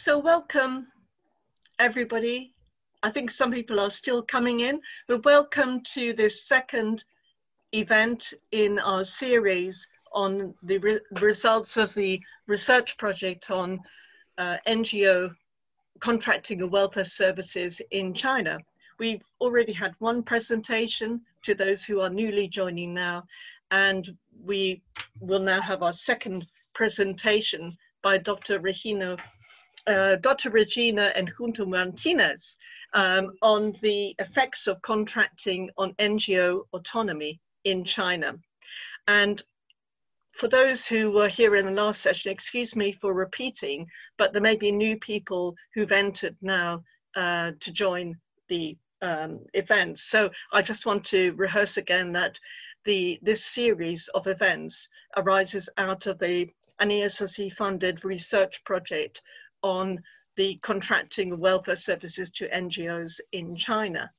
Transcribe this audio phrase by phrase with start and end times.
[0.00, 0.86] So welcome
[1.80, 2.54] everybody.
[3.02, 7.02] I think some people are still coming in, but welcome to this second
[7.74, 13.80] event in our series on the re results of the research project on
[14.38, 15.34] uh, NGO
[15.98, 18.60] contracting of welfare services in China.
[19.00, 23.24] We've already had one presentation to those who are newly joining now,
[23.72, 24.80] and we
[25.18, 28.60] will now have our second presentation by Dr.
[28.60, 29.16] Regina,
[29.88, 30.50] Dr.
[30.50, 32.56] Regina Enjuto Martinez
[32.94, 38.34] um, on the effects of contracting on NGO autonomy in China.
[39.06, 39.42] And
[40.34, 43.86] for those who were here in the last session, excuse me for repeating,
[44.18, 46.82] but there may be new people who've entered now
[47.16, 48.16] uh, to join
[48.48, 49.98] the um, event.
[49.98, 52.38] So I just want to rehearse again that
[52.84, 59.20] the this series of events arises out of a, an ESRC funded research project
[59.62, 59.98] on
[60.36, 64.10] the contracting of welfare services to NGOs in China.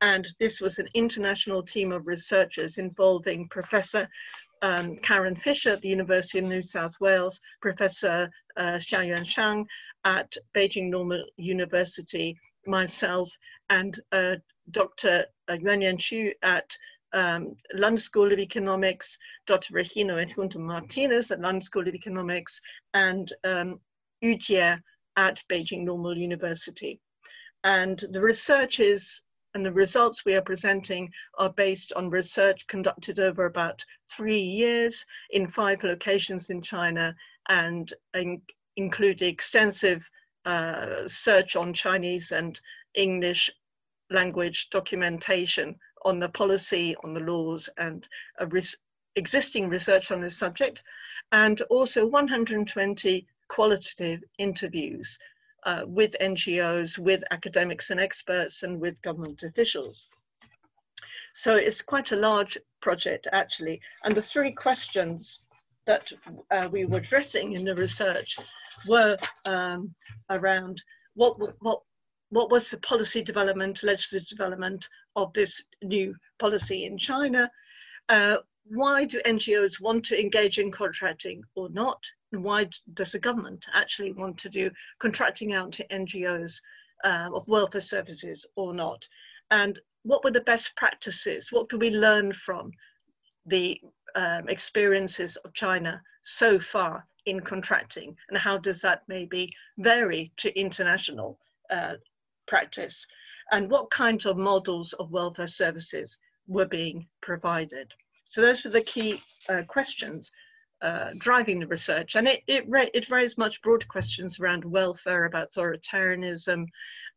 [0.00, 4.08] And this was an international team of researchers involving Professor
[4.62, 9.66] um, Karen Fisher at the University of New South Wales, Professor uh, Xiaoyuan Shang
[10.04, 13.30] at Beijing Normal University, myself,
[13.70, 14.36] and uh,
[14.70, 15.26] Dr.
[15.50, 16.76] Yuanyan Chu at
[17.12, 19.74] um, London School of Economics, Dr.
[19.74, 22.60] Regino Regina Enjuto Martinez at London School of Economics,
[22.94, 23.80] and um,
[24.20, 24.76] Yu Jie
[25.16, 27.00] at Beijing Normal University.
[27.62, 29.22] And the research is,
[29.54, 35.04] and the results we are presenting are based on research conducted over about three years
[35.30, 37.14] in five locations in China
[37.48, 38.42] and in,
[38.76, 40.08] include extensive
[40.44, 42.60] uh, search on Chinese and
[42.94, 43.50] English
[44.10, 48.08] language documentation on the policy, on the laws, and
[48.48, 48.76] res
[49.16, 50.82] existing research on this subject,
[51.32, 55.16] and also 120 qualitative interviews
[55.64, 60.08] uh, with NGOs, with academics and experts, and with government officials.
[61.34, 63.80] So it's quite a large project, actually.
[64.02, 65.44] And the three questions
[65.86, 66.10] that
[66.50, 68.38] uh, we were addressing in the research
[68.88, 69.94] were um,
[70.30, 70.82] around
[71.14, 71.80] what, what
[72.30, 77.48] what was the policy development, legislative development of this new policy in China?
[78.08, 82.00] Uh, why do NGOs want to engage in contracting or not?
[82.42, 86.60] Why does the government actually want to do contracting out to NGOs
[87.04, 89.06] uh, of welfare services or not?
[89.50, 91.48] And what were the best practices?
[91.50, 92.70] What could we learn from
[93.46, 93.80] the
[94.14, 98.16] um, experiences of China so far in contracting?
[98.28, 101.38] And how does that maybe vary to international
[101.70, 101.94] uh,
[102.46, 103.06] practice
[103.52, 107.92] and what kinds of models of welfare services were being provided.
[108.24, 110.30] So those were the key uh, questions
[110.84, 112.14] uh, driving the research.
[112.14, 116.66] And it, it, it, raised much broader questions around welfare, about authoritarianism,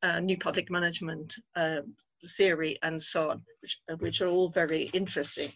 [0.04, 1.82] uh, new public management uh,
[2.38, 5.52] theory, and so on, which, which are all very interesting.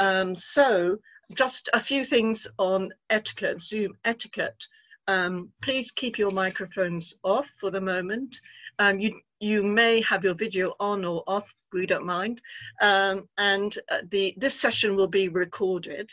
[0.00, 0.98] Um, so
[1.34, 4.66] just a few things on etiquette, Zoom etiquette.
[5.06, 8.40] Um, please keep your microphones off for the moment.
[8.80, 12.42] Um, you, you may have your video on or off, we don't mind.
[12.80, 16.10] Um, and uh, the, this session will be recorded.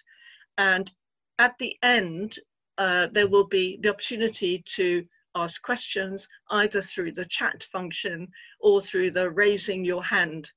[0.60, 0.92] And
[1.40, 2.40] at the end,
[2.78, 5.04] uh, there will be the opportunity to
[5.36, 8.28] ask questions either through the chat function
[8.60, 10.50] or through the raising your hand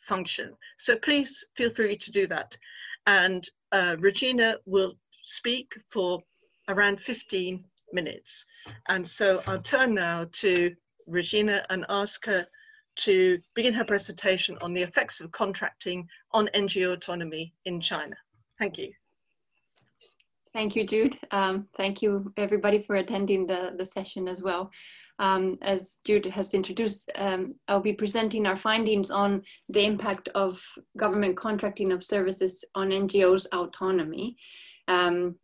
[0.00, 0.54] function.
[0.78, 2.56] So please feel free to do that.
[3.06, 4.94] And uh, Regina will
[5.24, 6.20] speak for
[6.68, 8.44] around 15 minutes.
[8.88, 10.74] And so I'll turn now to
[11.06, 12.46] Regina and ask her
[12.96, 18.16] to begin her presentation on the effects of contracting on NGO autonomy in China.
[18.58, 18.92] Thank you.
[20.54, 21.16] Thank you, Jude.
[21.32, 24.70] Um, thank you, everybody, for attending the, the session as well.
[25.18, 30.62] Um, as Jude has introduced, um, I'll be presenting our findings on the impact of
[30.96, 34.36] government contracting of services on NGOs' autonomy.
[34.86, 35.34] Um,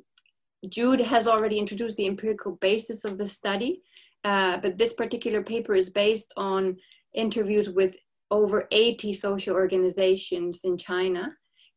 [0.69, 3.83] Jude has already introduced the empirical basis of the study,
[4.23, 6.77] uh, but this particular paper is based on
[7.15, 7.97] interviews with
[8.31, 11.33] over 80 social organizations in China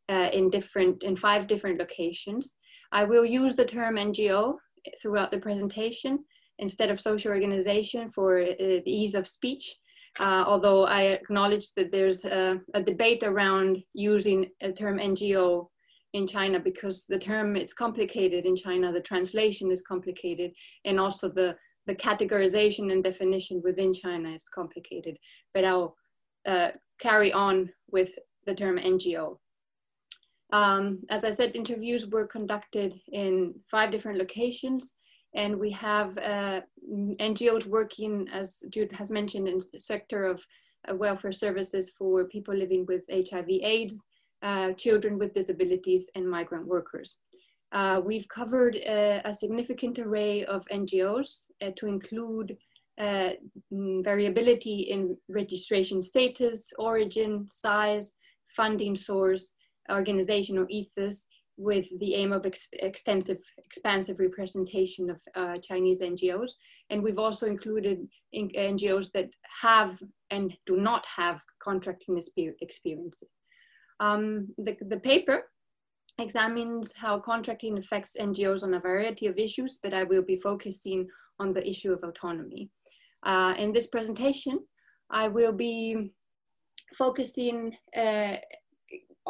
[0.09, 2.55] uh, in different in five different locations.
[2.91, 4.55] I will use the term NGO
[5.01, 6.19] throughout the presentation
[6.59, 9.75] instead of social organization for uh, the ease of speech.
[10.19, 15.67] Uh, although I acknowledge that there's a, a, debate around using a term NGO
[16.13, 20.51] in China because the term it's complicated in China, the translation is complicated,
[20.85, 25.17] and also the the categorization and definition within China is complicated,
[25.53, 25.95] but I'll
[26.45, 26.71] uh,
[27.01, 28.11] carry on with
[28.45, 29.37] the term NGO.
[30.53, 34.93] Um, as I said, interviews were conducted in five different locations,
[35.33, 36.61] and we have uh,
[37.19, 40.45] NGOs working, as Jude has mentioned, in the sector of
[40.87, 43.99] uh, welfare services for people living with HIV AIDS,
[44.43, 47.17] uh, children with disabilities, and migrant workers.
[47.71, 52.55] Uh, we've covered uh, a significant array of NGOs uh, to include
[52.99, 58.13] mm, variability in registration status, origin, size,
[58.55, 59.53] funding source,
[59.91, 61.25] organizational ethos,
[61.57, 66.53] with the aim of ex extensive, expansive representation of uh, Chinese NGOs.
[66.89, 69.29] And we've also included in NGOs that
[69.61, 70.01] have
[70.31, 72.19] and do not have contracting
[72.61, 73.23] experience.
[73.99, 75.43] Um, the, the paper
[76.19, 81.07] examines how contracting affects NGOs on a variety of issues, but I will be focusing
[81.39, 82.69] on the issue of autonomy.
[83.23, 84.59] Uh, in this presentation,
[85.09, 86.13] I will be
[86.97, 88.37] focusing uh,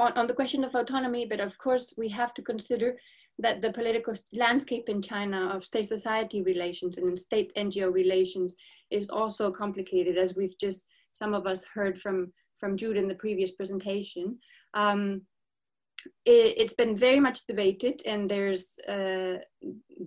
[0.04, 2.98] on, on the question of autonomy, but of course we have to consider
[3.40, 8.56] that the political landscape in China of state society relations and state NGO relations
[8.92, 13.16] is also complicated, as we've just, some of us heard from, from Jude in the
[13.16, 14.38] previous presentation.
[14.74, 15.22] Um,
[16.26, 19.38] it, has been very much debated and there's, uh,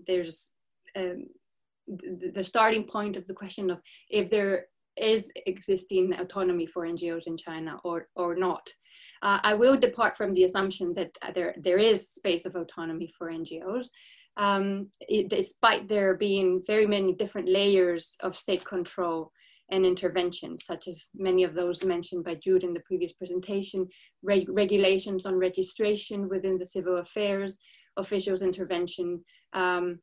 [0.06, 0.52] there's
[0.94, 1.26] um,
[1.88, 4.66] the, the starting point of the question of if there
[4.96, 8.68] is existing autonomy for NGOs in China or, or not.
[9.22, 13.30] Uh, I will depart from the assumption that there, there is space of autonomy for
[13.30, 13.88] NGOs,
[14.36, 19.30] um, it, despite there being very many different layers of state control
[19.70, 23.88] and intervention, such as many of those mentioned by Jude in the previous presentation,
[24.22, 27.58] reg regulations on registration within the civil affairs,
[27.96, 29.98] officials intervention, um,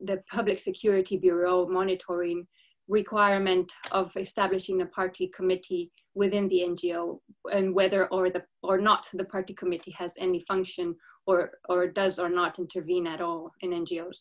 [0.00, 2.46] the Public Security Bureau monitoring
[2.88, 7.18] requirement of establishing a party committee within the NGO
[7.52, 10.94] and whether or the or not the party committee has any function
[11.26, 14.18] or or does or not intervene at all in NGOs.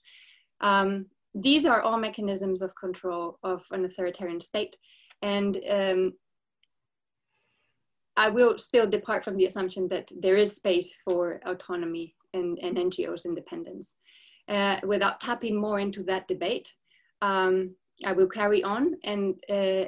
[0.62, 4.75] Um, these are all mechanisms of control of an authoritarian state
[5.21, 6.13] and um,
[8.17, 12.77] I will still depart from the assumption that there is space for autonomy and, and
[12.77, 13.97] NGOs independence.
[14.47, 16.71] Uh, without tapping more into that debate,
[17.21, 19.86] um, I will carry on and uh,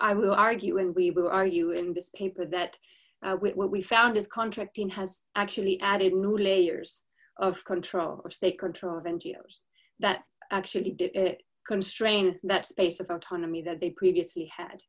[0.00, 2.78] I will argue, and we will argue in this paper that
[3.22, 7.02] uh, we, what we found is contracting has actually added new layers
[7.38, 9.62] of control, of state control of NGOs
[10.00, 11.32] that actually uh,
[11.66, 14.82] constrain that space of autonomy that they previously had.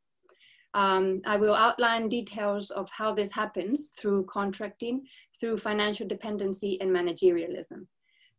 [0.73, 5.05] Um, I will outline details of how this happens through contracting,
[5.39, 7.85] through financial dependency and managerialism.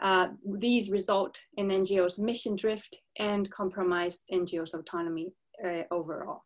[0.05, 0.29] Uh,
[0.59, 5.33] these result in NGOs' mission drift and compromised NGOs' autonomy
[5.65, 6.43] uh, overall.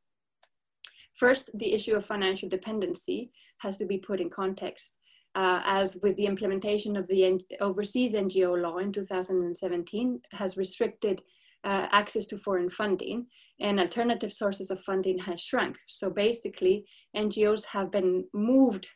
[1.14, 4.96] First, the issue of financial dependency has to be put in context.
[5.34, 11.20] Uh, as with the implementation of the N overseas NGO law in 2017 has restricted
[11.64, 13.26] uh, access to foreign funding
[13.60, 15.76] and alternative sources of funding has shrunk.
[15.88, 16.84] So basically,
[17.16, 18.86] NGOs have been moved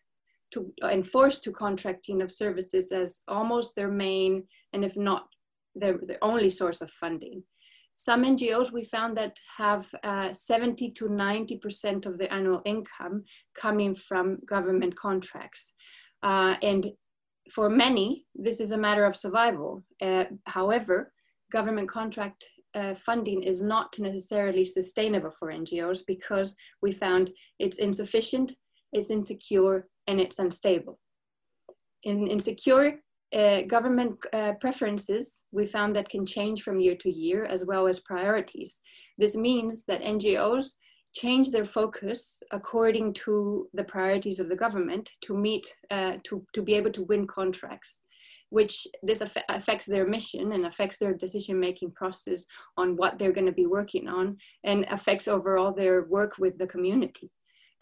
[0.52, 5.26] to enforce to contracting of services as almost their main and if not
[5.75, 7.43] their, their only source of funding.
[7.94, 13.94] Some NGOs we found that have uh, 70 to 90% of the annual income coming
[13.94, 15.75] from government contracts.
[16.22, 16.90] Uh, and
[17.50, 19.84] for many, this is a matter of survival.
[20.00, 21.12] Uh, however,
[21.50, 22.44] government contract
[22.75, 28.54] uh, funding is not necessarily sustainable for NGOs because we found it's insufficient,
[28.92, 30.99] it's insecure, and it's unstable.
[32.02, 33.00] In insecure
[33.34, 37.87] uh, government uh, preferences, we found that can change from year to year as well
[37.87, 38.80] as priorities.
[39.18, 40.72] This means that NGOs
[41.14, 46.62] change their focus according to the priorities of the government to meet, uh, to, to
[46.62, 48.00] be able to win contracts,
[48.50, 52.44] which this aff affects their mission and affects their decision-making process
[52.76, 57.30] on what they're gonna be working on and affects overall their work with the community.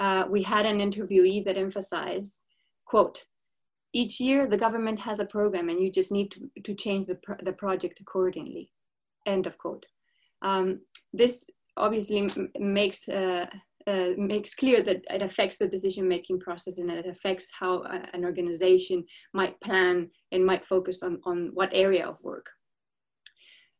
[0.00, 2.40] Uh, we had an interviewee that emphasized,
[2.86, 3.22] quote,
[3.92, 7.18] each year the government has a program and you just need to, to change the,
[7.42, 8.70] the project accordingly,
[9.26, 9.84] end of quote.
[10.40, 10.80] Um,
[11.12, 13.46] this obviously makes, uh,
[13.86, 18.24] uh, makes clear that it affects the decision-making process and it affects how uh, an
[18.24, 19.04] organization
[19.34, 22.46] might plan and might focus on, on what area of work.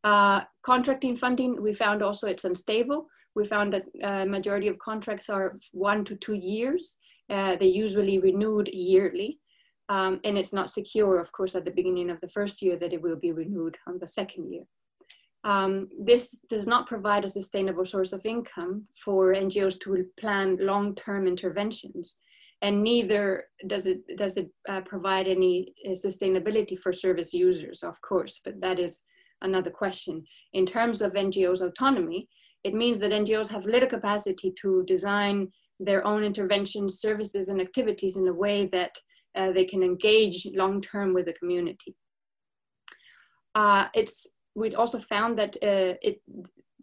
[0.04, 5.28] Uh, contracting funding, we found also it's unstable we found that uh, majority of contracts
[5.28, 6.96] are one to two years.
[7.28, 9.38] Uh, they usually renewed yearly.
[9.88, 12.92] Um, and it's not secure, of course, at the beginning of the first year that
[12.92, 14.62] it will be renewed on the second year.
[15.42, 21.26] Um, this does not provide a sustainable source of income for NGOs to plan long-term
[21.26, 22.18] interventions,
[22.62, 28.00] and neither does it does it uh, provide any uh, sustainability for service users, of
[28.02, 28.40] course.
[28.44, 29.02] But that is
[29.40, 30.24] another question.
[30.52, 32.28] In terms of NGOs' autonomy,
[32.64, 35.48] it means that NGOs have little capacity to design
[35.78, 38.96] their own interventions, services, and activities in a way that
[39.34, 41.94] uh, they can engage long term with the community.
[43.54, 46.20] Uh, it's we also found that uh, it,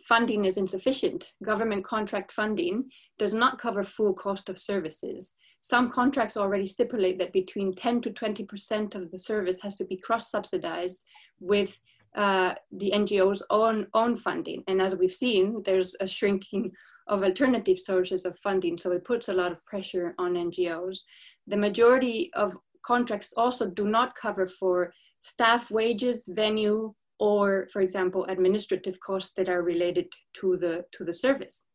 [0.02, 1.34] funding is insufficient.
[1.44, 5.36] Government contract funding does not cover full cost of services.
[5.60, 9.98] Some contracts already stipulate that between 10 to 20% of the service has to be
[9.98, 11.04] cross-subsidized
[11.40, 11.80] with
[12.16, 14.64] uh, the NGO's own, own funding.
[14.68, 16.72] And as we've seen, there's a shrinking
[17.08, 21.00] of alternative sources of funding, so it puts a lot of pressure on NGOs.
[21.48, 28.26] The majority of contracts also do not cover for staff wages, venue, or for example,
[28.26, 31.66] administrative costs that are related to the, to the service.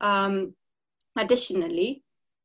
[0.00, 0.54] Um,
[1.16, 2.04] additionally,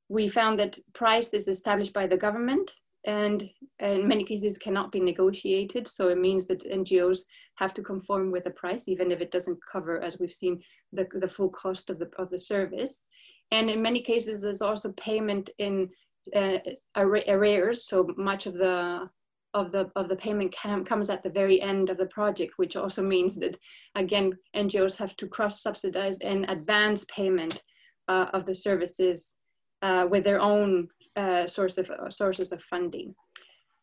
[0.10, 2.72] we found that price is established by the government
[3.06, 5.88] and in many cases cannot be negotiated.
[5.88, 7.20] So it means that NGOs
[7.56, 10.62] have to conform with the price, even if it doesn't cover, as we've seen,
[10.94, 13.08] the, the full cost of the, of the service.
[13.52, 15.90] And in many cases, there's also payment in
[16.34, 16.60] uh,
[16.96, 17.86] arrears.
[17.86, 19.10] So much of the
[19.54, 20.56] of the of the payment
[20.86, 23.58] comes at the very end of the project, which also means that
[23.96, 27.62] again NGOs have to cross subsidize and advance payment
[28.08, 29.38] uh, of the services
[29.82, 33.16] uh, with their own uh, source of uh, sources of funding.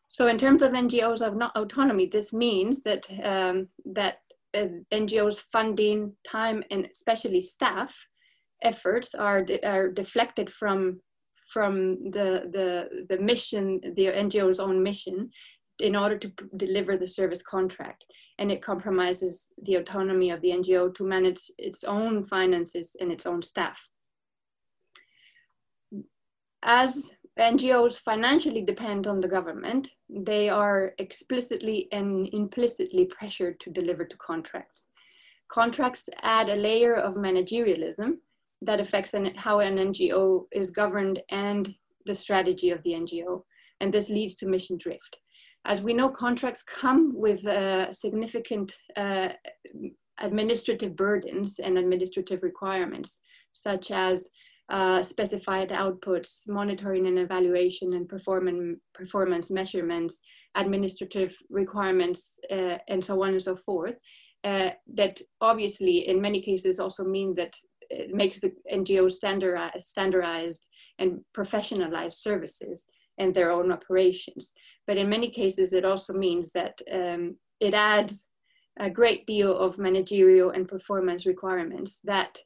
[0.07, 4.19] So in terms of NGOs of not autonomy, this means that um, that
[4.53, 7.95] uh, NGOs funding time and especially staff
[8.61, 10.99] efforts are de are deflected from
[11.51, 15.29] from the, the, the mission, the NGO's own mission,
[15.79, 18.05] in order to deliver the service contract.
[18.37, 23.25] And it compromises the autonomy of the NGO to manage its own finances and its
[23.25, 23.85] own staff.
[26.63, 34.05] As NGOs financially depend on the government, they are explicitly and implicitly pressured to deliver
[34.05, 34.89] to contracts.
[35.47, 38.17] Contracts add a layer of managerialism
[38.61, 41.73] that affects an, how an NGO is governed and
[42.05, 43.43] the strategy of the NGO,
[43.79, 45.17] and this leads to mission drift.
[45.65, 49.29] As we know, contracts come with uh, significant uh,
[50.19, 53.19] administrative burdens and administrative requirements,
[53.51, 54.29] such as
[54.71, 60.21] uh, specified outputs, monitoring and evaluation, and performance, performance measurements,
[60.55, 63.97] administrative requirements, uh, and so on and so forth.
[64.45, 67.53] Uh, that obviously, in many cases, also mean that
[67.89, 70.67] it makes the NGO standardized, standardized
[70.99, 72.87] and professionalized services
[73.17, 74.53] and their own operations.
[74.87, 78.27] But in many cases, it also means that um, it adds
[78.79, 82.39] a great deal of managerial and performance requirements that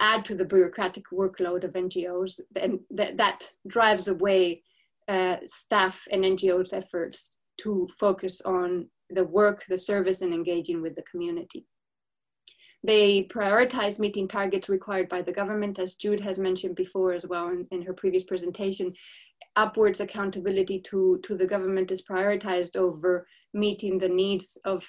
[0.00, 4.62] add to the bureaucratic workload of NGOs, and that, that drives away
[5.08, 10.94] uh, staff and NGOs' efforts to focus on the work, the service, and engaging with
[10.94, 11.66] the community.
[12.82, 17.48] They prioritize meeting targets required by the government, as Jude has mentioned before as well
[17.48, 18.94] in, in her previous presentation.
[19.56, 24.88] Upwards accountability to, to the government is prioritized over meeting the needs of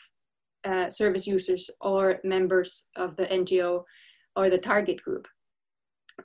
[0.64, 3.84] uh, service users or members of the NGO
[4.36, 5.28] or the target group.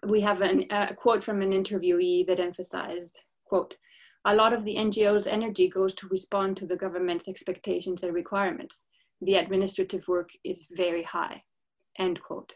[0.06, 3.76] We have an, a quote from an interviewee that emphasized, quote,
[4.24, 8.86] a lot of the NGO's energy goes to respond to the government's expectations and requirements.
[9.22, 11.42] The administrative work is very high
[11.98, 12.52] end quote.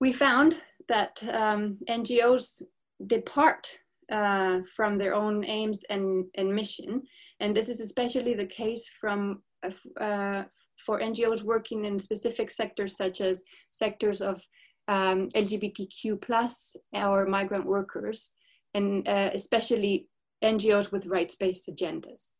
[0.00, 2.62] We found that um, NGOs
[3.06, 3.68] depart
[4.10, 7.02] uh, from their own aims and, and mission,
[7.40, 10.44] and this is especially the case from uh, uh
[10.78, 14.42] for NGOs working in specific sectors such as sectors of
[14.88, 18.32] um, LGBTQ plus or migrant workers,
[18.74, 20.08] and uh, especially
[20.42, 22.32] NGOs with rights-based agendas.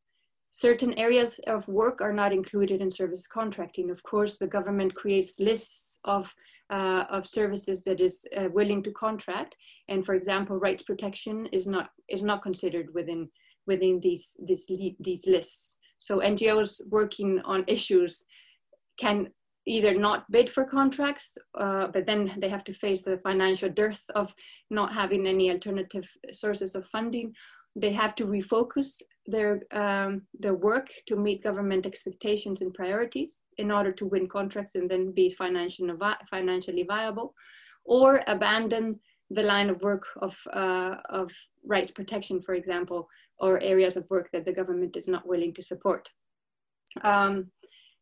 [0.49, 3.91] Certain areas of work are not included in service contracting.
[3.91, 6.33] Of course, the government creates lists of,
[6.71, 9.57] uh, of services that is uh, willing to contract.
[9.89, 13.29] And for example, rights protection is not, is not considered within,
[13.67, 15.79] within these, these, these lists.
[16.05, 18.27] So NGOs working on issues
[18.99, 19.31] can
[19.67, 24.05] either not bid for contracts, uh, but then they have to face the financial dearth
[24.15, 24.35] of
[24.69, 27.35] not having any alternative sources of funding,
[27.75, 33.71] they have to refocus their um, their work to meet government expectations and priorities in
[33.71, 35.95] order to win contracts and then be financially
[36.31, 37.35] financially viable,
[37.87, 41.33] or abandon the line of work of uh, of
[41.65, 45.63] rights protection, for example, or areas of work that the government is not willing to
[45.63, 46.09] support.
[47.03, 47.51] Um,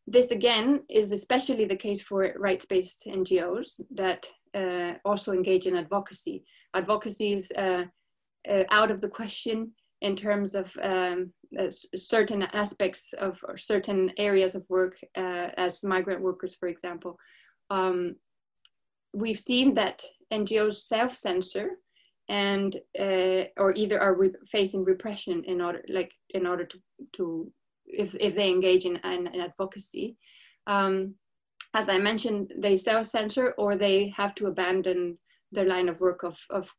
[0.05, 6.43] this again is especially the case for rights-based NGOs that uh, also engage in advocacy.
[6.73, 7.85] Advocacy is uh,
[8.49, 9.71] uh, out of the question
[10.01, 11.31] in terms of um,
[11.95, 17.17] certain aspects of certain areas of work uh, as migrant workers, for example.
[17.69, 18.17] Um,
[19.13, 21.77] we've seen that NGOs self-censor
[22.33, 26.77] and uh, or either are re facing repression in order like in order to,
[27.17, 27.51] to
[27.85, 30.17] if, if they engage in, in, in advocacy.
[30.65, 31.13] Um,
[31.75, 35.17] as I mentioned, they self-censor or they have to abandon
[35.51, 36.73] their line of work of, of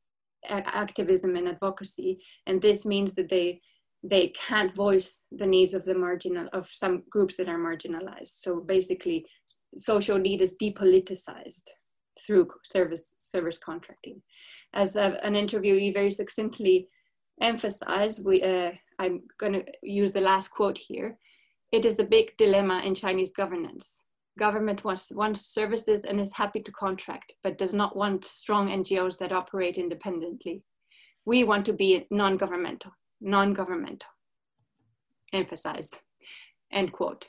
[0.48, 2.18] activism and advocacy.
[2.46, 3.60] And this means that they
[4.02, 8.34] they can't voice the needs of the marginal of some groups that are marginalized.
[8.44, 9.24] So basically,
[9.78, 11.68] social need is depoliticized
[12.18, 14.22] through service service contracting.
[14.72, 16.88] As a, an interviewee very succinctly
[17.40, 21.18] emphasized, we uh, I'm going to use the last quote here.
[21.72, 24.02] It is a big dilemma in Chinese governance.
[24.38, 29.18] Government wants, wants services and is happy to contract, but does not want strong NGOs
[29.18, 30.62] that operate independently.
[31.24, 32.92] We want to be non-governmental
[33.24, 34.08] non-governmental,
[35.32, 36.00] emphasized,
[36.70, 37.28] end quote.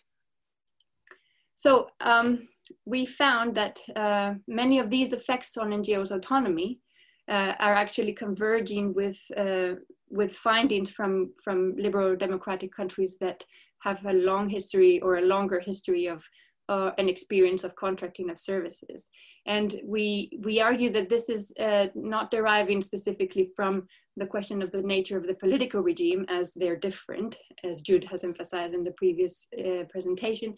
[1.56, 2.48] So um,
[2.86, 6.80] we found that uh, many of these effects on NGOs' autonomy
[7.28, 9.74] uh, are actually converging with, uh,
[10.10, 13.44] with findings from, from liberal democratic countries that
[13.82, 16.24] have a long history or a longer history of
[16.68, 19.10] uh, an experience of contracting of services.
[19.46, 24.72] And we, we argue that this is uh, not deriving specifically from the question of
[24.72, 28.94] the nature of the political regime as they're different, as Jude has emphasized in the
[28.94, 30.56] previous uh, presentation.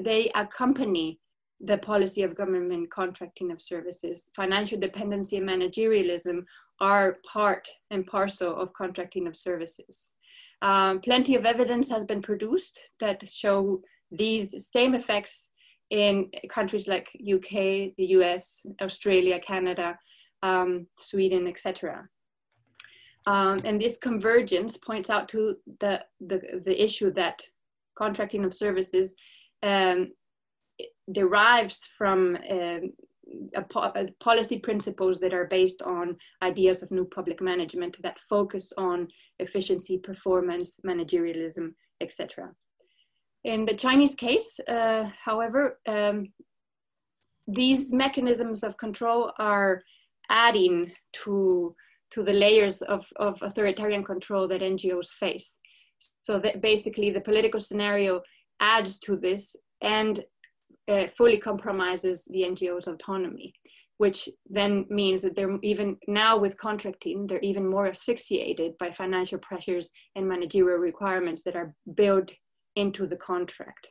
[0.00, 1.20] They accompany
[1.64, 4.28] the policy of government contracting of services.
[4.36, 6.44] Financial dependency and managerialism
[6.80, 10.12] are part and parcel of contracting of services.
[10.62, 13.80] Um, plenty of evidence has been produced that show
[14.10, 15.50] these same effects
[15.90, 19.98] in countries like UK, the US, Australia, Canada,
[20.42, 22.08] um, Sweden, etc.
[23.26, 27.42] Um, and this convergence points out to the, the, the issue that
[27.96, 29.14] contracting of services
[29.62, 30.10] um,
[31.12, 32.92] derives from um,
[33.68, 39.08] po policy principles that are based on ideas of new public management that focus on
[39.38, 42.50] efficiency, performance, managerialism, etc.
[43.44, 46.32] In the Chinese case, uh, however, um,
[47.46, 49.82] these mechanisms of control are
[50.30, 51.74] adding to,
[52.10, 55.58] to the layers of, of authoritarian control that NGOs face.
[56.22, 58.22] So that basically the political scenario
[58.60, 60.24] adds to this and
[60.88, 63.54] uh, fully compromises the NGO's autonomy,
[63.98, 69.38] which then means that they're even now with contracting, they're even more asphyxiated by financial
[69.38, 72.30] pressures and managerial requirements that are built
[72.76, 73.88] into the contract.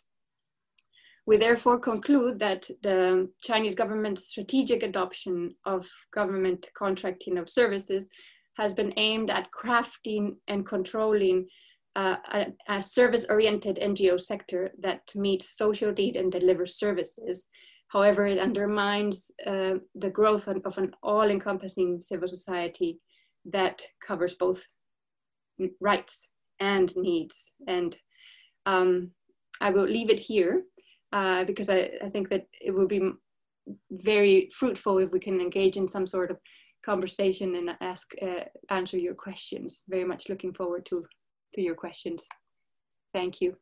[1.26, 8.10] We therefore conclude that the Chinese government's strategic adoption of government contracting of services
[8.58, 11.48] has been aimed at crafting and controlling
[11.96, 17.50] a, a service-oriented NGO sector that meets social need and delivers services.
[17.90, 23.00] However, it undermines uh, the growth of an all-encompassing civil society
[23.46, 24.66] that covers both
[25.80, 26.30] rights
[26.60, 27.96] and needs and
[28.66, 29.12] um,
[29.62, 30.64] I will leave it here
[31.12, 33.02] uh, because I, I think that it will be
[33.92, 36.38] very fruitful if we can engage in some sort of
[36.84, 39.84] conversation and ask uh, answer your questions.
[39.88, 41.04] Very much looking forward to
[41.54, 42.28] to your questions.
[43.14, 43.56] Thank you.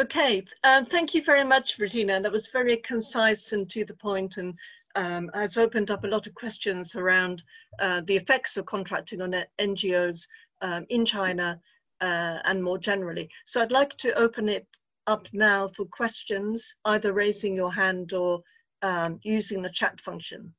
[0.00, 2.20] Okay, um, thank you very much, Regina.
[2.20, 4.54] That was very concise and to the point and
[4.96, 7.42] um, has opened up a lot of questions around
[7.80, 10.26] uh, the effects of contracting on NGOs
[10.62, 11.60] um, in China
[12.00, 13.28] uh, and more generally.
[13.46, 14.66] So I'd like to open it
[15.06, 18.42] up now for questions, either raising your hand or
[18.82, 20.52] um, using the chat function.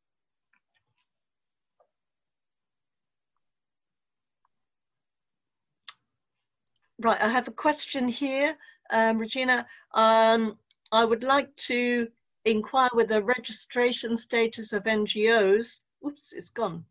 [7.06, 8.58] Right, I have a question here,
[8.90, 9.68] um, Regina.
[9.94, 10.58] Um,
[10.92, 12.08] I would like to
[12.46, 15.82] inquire with the registration status of NGOs.
[16.04, 16.84] Oops, it's gone.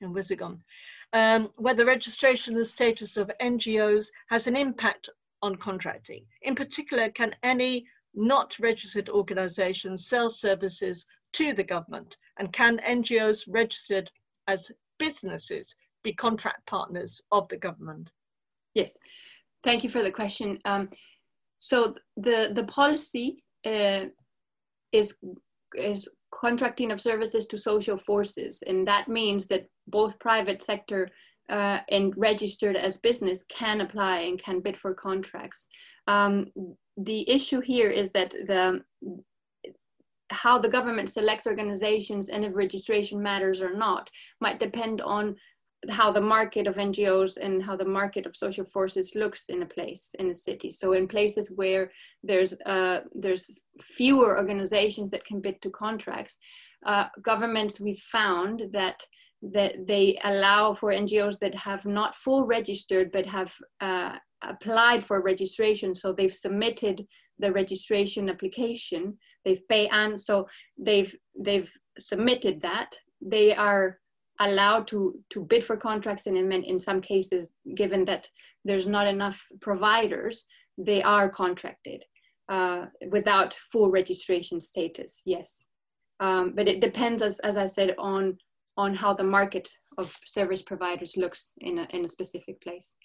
[0.00, 0.62] And where's it gone?
[1.12, 5.08] um, whether registration and status of NGOs has an impact
[5.42, 6.24] on contracting.
[6.42, 12.18] In particular, can any not registered organization sell services to the government?
[12.38, 14.12] And can NGOs registered
[14.46, 15.74] as businesses
[16.04, 18.10] be contract partners of the government?
[18.76, 18.98] Yes,
[19.66, 20.58] thank you for the question.
[20.64, 20.88] Um,
[21.58, 24.06] so the, the policy uh,
[24.92, 25.16] is,
[25.74, 28.62] is contracting of services to social forces.
[28.66, 31.10] And that means that both private sector
[31.48, 35.66] uh, and registered as business can apply and can bid for contracts.
[36.06, 36.46] Um,
[36.96, 38.82] the issue here is that the
[40.30, 45.36] how the government selects organizations and if registration matters or not might depend on
[45.90, 49.66] how the market of NGOs and how the market of social forces looks in a
[49.66, 50.70] place in a city.
[50.70, 51.90] So in places where
[52.22, 56.38] there's uh, there's fewer organizations that can bid to contracts,
[56.86, 59.02] uh, governments we found that
[59.42, 65.22] that they allow for NGOs that have not full registered but have uh, applied for
[65.22, 65.94] registration.
[65.94, 67.06] So they've submitted
[67.38, 69.18] the registration application.
[69.44, 72.96] They've paid and so they've they've submitted that.
[73.20, 73.98] They are
[74.40, 78.28] allowed to to bid for contracts and in, in some cases given that
[78.64, 80.46] there's not enough providers
[80.78, 82.04] they are contracted
[82.48, 85.64] uh, without full registration status yes.
[86.18, 88.38] Um, but it depends as, as i said on
[88.76, 89.68] on how the market
[89.98, 92.96] of service providers looks in a, in a specific place.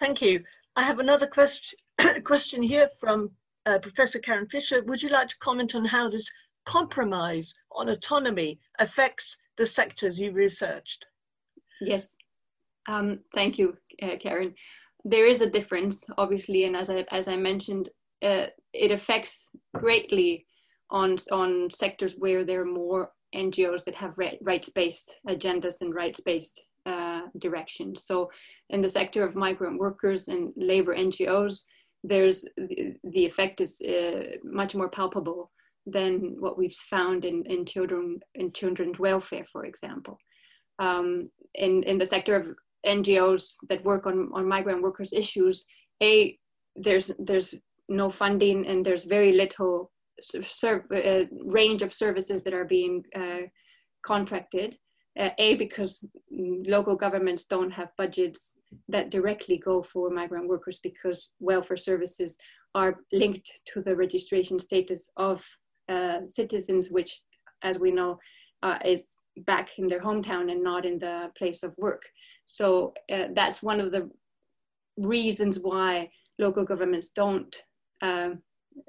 [0.00, 0.42] Thank you.
[0.76, 1.78] I have another question
[2.24, 3.30] question here from
[3.66, 4.82] uh, professor karen fisher.
[4.84, 6.28] Would you like to comment on how this
[6.66, 11.04] compromise on autonomy affects the sectors you researched?
[11.80, 12.16] Yes,
[12.86, 14.54] um, thank you, uh, Karen.
[15.04, 17.90] There is a difference, obviously, and as I, as I mentioned,
[18.22, 20.46] uh, it affects greatly
[20.90, 27.22] on, on sectors where there are more NGOs that have rights-based agendas and rights-based uh,
[27.38, 28.04] directions.
[28.06, 28.30] So
[28.70, 31.62] in the sector of migrant workers and labor NGOs,
[32.02, 35.50] there's the, the effect is uh, much more palpable
[35.86, 40.18] than what we've found in, in children in children's welfare, for example.
[40.78, 42.50] Um, in, in the sector of
[42.86, 45.64] NGOs that work on, on migrant workers issues,
[46.02, 46.38] a
[46.76, 47.54] there's there's
[47.88, 49.92] no funding and there's very little
[50.34, 53.42] uh, range of services that are being uh,
[54.02, 54.76] contracted.
[55.16, 56.04] Uh, a because
[56.66, 58.56] local governments don't have budgets
[58.88, 62.36] that directly go for migrant workers because welfare services
[62.74, 65.46] are linked to the registration status of
[65.88, 67.20] uh, citizens, which,
[67.62, 68.18] as we know,
[68.62, 72.02] uh, is back in their hometown and not in the place of work.
[72.46, 74.10] So uh, that's one of the
[74.96, 77.54] reasons why local governments don't,
[78.02, 78.42] um,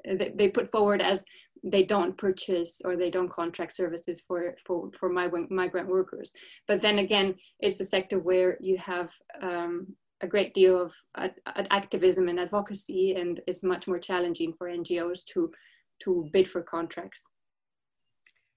[0.04, 1.24] they, they, put forward as
[1.64, 6.32] they don't purchase or they don't contract services for, for, for migrant, migrant workers.
[6.68, 9.10] But then again, it's a sector where you have
[9.42, 9.88] um,
[10.20, 10.94] a great deal of
[11.70, 15.50] activism and advocacy and it's much more challenging for NGOs to
[16.00, 17.24] to bid for contracts.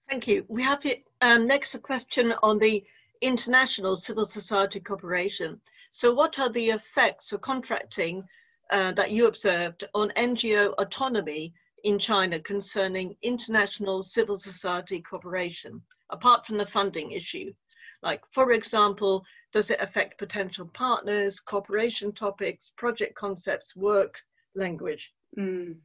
[0.10, 0.46] Thank you.
[0.48, 0.84] We have
[1.22, 2.84] um, next a question on the
[3.22, 5.62] international civil society cooperation.
[5.92, 8.24] So what are the effects of contracting
[8.72, 16.46] uh, that you observed on NGO autonomy in China concerning international civil society cooperation, apart
[16.46, 17.54] from the funding issue?
[18.02, 24.22] Like, for example, does it affect potential partners, cooperation topics, project concepts, work,
[24.56, 25.14] language?
[25.38, 25.78] Mm.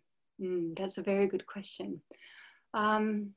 [0.44, 2.00] Mm, that's a very good question.
[2.74, 3.30] Um,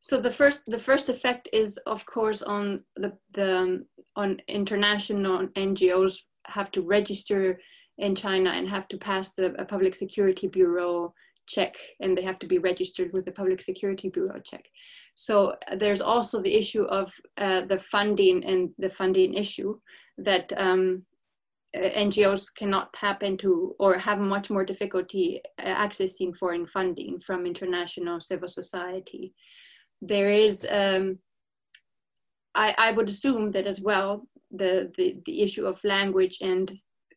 [0.00, 3.84] so the first the first effect is of course on the the
[4.16, 7.58] on international NGOs have to register
[7.98, 11.14] in China and have to pass the public security bureau
[11.46, 14.64] check and they have to be registered with the public security bureau check
[15.14, 19.78] so there's also the issue of uh, the funding and the funding issue
[20.16, 21.13] that um, uh,
[21.74, 28.20] NGOs cannot tap into or have much more difficulty uh, accessing foreign funding from international
[28.20, 29.34] civil society.
[30.00, 31.18] There is, um,
[32.54, 36.72] I, I, would assume that as well, the, the, the issue of language and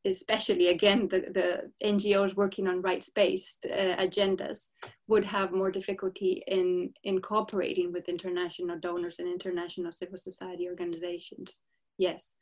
[0.06, 4.68] especially again the, the NGOs working on rights-based uh, agendas
[5.08, 11.62] would have more difficulty in, in cooperating with international donors and international civil society organizations.
[11.98, 12.36] Yes.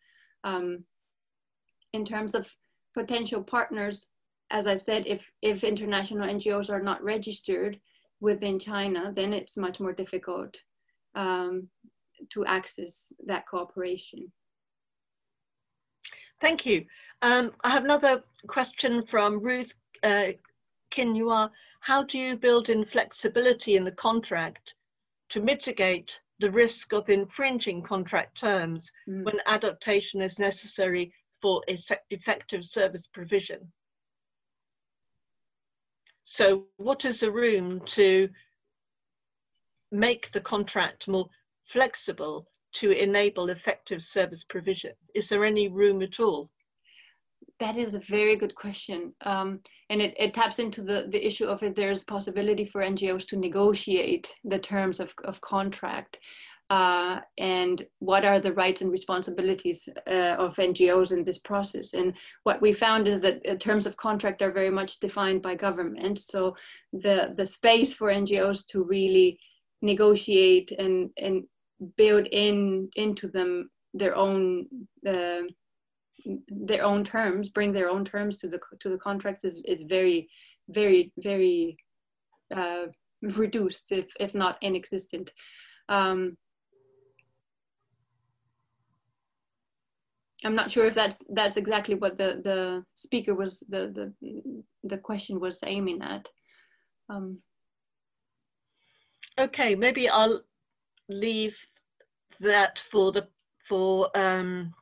[0.43, 0.86] Um,
[1.95, 2.53] in terms of
[2.93, 4.08] potential partners,
[4.51, 7.79] as I said, if, if international NGOs are not registered
[8.19, 10.55] within China, then it's much more difficult
[11.15, 11.67] um,
[12.31, 14.31] to access that cooperation.
[16.41, 16.86] Thank you.
[17.21, 20.27] Um, I have another question from Ruth uh,
[20.91, 21.49] Kinua.
[21.79, 24.75] How do you build in flexibility in the contract
[25.29, 29.23] to mitigate the risk of infringing contract terms mm.
[29.23, 31.12] when adaptation is necessary
[31.45, 31.62] for
[32.10, 33.71] effective service provision.
[36.23, 38.29] So what is the room to
[39.91, 41.29] make the contract more
[41.67, 44.93] flexible to enable effective service provision?
[45.13, 46.49] Is there any room at all?
[47.60, 49.13] That is a very good question.
[49.21, 49.60] Um,
[49.91, 53.38] and it, it taps into the, the issue of if there's possibility for NGOs to
[53.38, 56.17] negotiate the terms of, of contract
[56.69, 61.93] uh, and what are the rights and responsibilities uh, of NGOs in this process.
[61.93, 65.56] And what we found is that uh, terms of contract are very much defined by
[65.56, 66.19] government.
[66.19, 66.56] So
[66.91, 69.39] the, the space for NGOs to really
[69.82, 71.43] negotiate and and
[71.97, 74.67] build in into them their own
[75.08, 75.43] uh,
[76.47, 80.28] their own terms, bring their own terms to the to the contracts is is very
[80.69, 81.78] very very
[82.54, 82.86] uh,
[83.21, 85.32] reduced, if if not inexistent.
[85.89, 86.38] Um,
[90.43, 94.98] I'm not sure if that's that's exactly what the the speaker was the the the
[94.98, 96.28] question was aiming at.
[97.10, 97.39] Um,
[99.39, 100.41] okay, maybe I'll
[101.10, 101.56] leave
[102.39, 103.28] that for the
[103.67, 104.74] for um,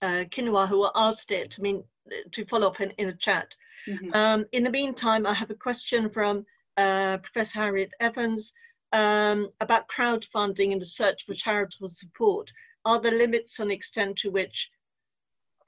[0.00, 1.56] uh, Quinoa who asked it.
[1.58, 1.84] I mean,
[2.32, 3.54] to follow up in, in a chat.
[3.86, 4.14] Mm -hmm.
[4.14, 6.46] um, in the meantime, I have a question from
[6.78, 8.52] uh, Professor Harriet Evans
[8.92, 12.52] um, about crowdfunding in the search for charitable support.
[12.84, 14.70] Are the limits on the extent to which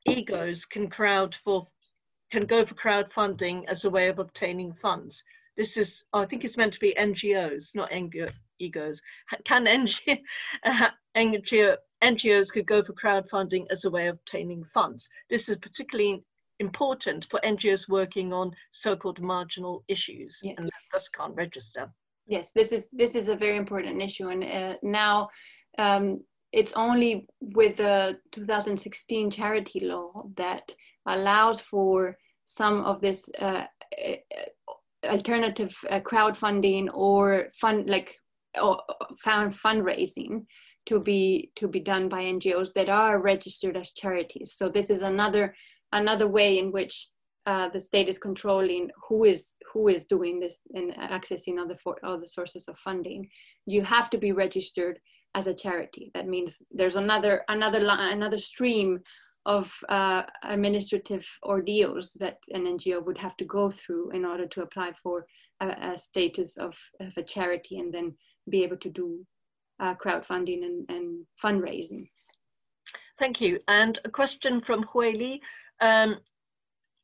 [0.07, 1.69] egos can crowd for
[2.31, 5.23] can go for crowdfunding as a way of obtaining funds?
[5.57, 7.93] This is, I think it's meant to be NGOs, not
[8.59, 9.01] egos.
[9.45, 10.19] Can NGO,
[10.65, 15.09] uh, NGO, NGOs could go for crowdfunding as a way of obtaining funds?
[15.31, 16.25] This is particularly
[16.59, 20.57] important for NGOs working on so-called marginal issues yes.
[20.59, 21.89] and thus can't register.
[22.27, 25.29] Yes, this is this is a very important issue, and uh, now
[25.77, 26.25] um,
[26.55, 30.73] it's only with the 2016 charity law that
[31.07, 33.65] allows for some of this uh,
[34.09, 34.17] uh
[35.07, 38.17] alternative uh, crowdfunding or fund like
[38.63, 38.81] or
[39.19, 40.47] found fundraising
[40.87, 44.55] to be to be done by NGOs that are registered as charities.
[44.55, 45.55] So this is another
[45.93, 47.09] another way in which
[47.47, 51.99] uh, the state is controlling who is who is doing this and accessing other for,
[52.05, 53.29] other sources of funding.
[53.67, 55.01] You have to be registered
[55.35, 56.11] as a charity.
[56.15, 59.01] That means there's another another another stream
[59.47, 64.63] of uh, administrative ordeals that an NGO would have to go through in order to
[64.63, 65.27] apply for
[65.61, 68.15] a, a status of, of, a charity and then
[68.49, 69.25] be able to do
[69.81, 72.09] uh, crowdfunding and, and, fundraising.
[73.19, 73.61] Thank you.
[73.69, 75.41] And a question from Huili.
[75.81, 76.17] Um,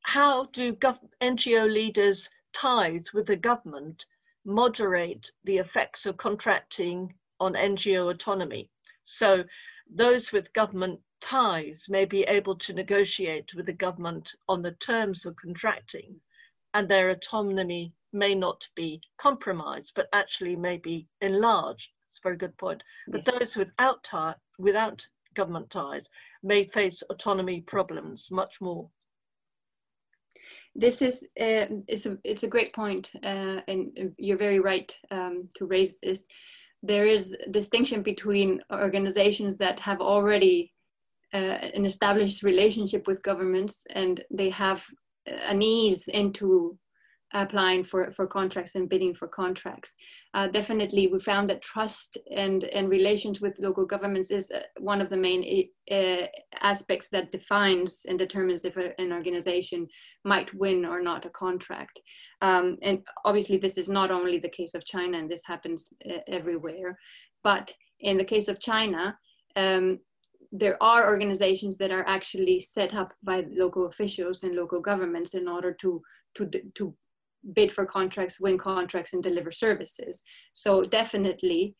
[0.02, 0.74] how do
[1.22, 4.06] NGO leaders ties with the government
[4.46, 8.70] moderate the effects of contracting on NGO autonomy?
[9.04, 9.44] So
[9.92, 15.26] those with government ties may be able to negotiate with the government on the terms
[15.26, 16.20] of contracting
[16.74, 21.90] and their autonomy may not be compromised, but actually may be enlarged.
[22.10, 22.82] It's a very good point.
[23.08, 23.38] But yes.
[23.38, 26.08] those without, tie, without government ties
[26.42, 28.88] may face autonomy problems much more.
[30.74, 35.48] This is uh, it's a it's a great point, uh, and you're very right um,
[35.56, 36.24] to raise this.
[36.82, 40.72] There is distinction between organizations that have already
[41.32, 41.36] uh,
[41.76, 44.84] an established relationship with governments and they have
[45.26, 46.78] an ease into
[47.32, 49.94] applying for, for contracts and bidding for contracts.
[50.34, 55.00] Uh, definitely, we found that trust and, and relations with local governments is uh, one
[55.00, 56.26] of the main uh,
[56.60, 59.86] aspects that defines and determines if a, an organization
[60.24, 62.00] might win or not a contract.
[62.42, 66.18] Um, and obviously, this is not only the case of China, and this happens uh,
[66.26, 66.98] everywhere,
[67.42, 69.16] but in the case of China,
[69.56, 69.98] um,
[70.52, 75.46] there are organizations that are actually set up by local officials and local governments in
[75.46, 76.02] order to
[76.34, 76.94] to to
[77.54, 80.22] bid for contracts, win contracts, and deliver services.
[80.54, 81.74] So definitely,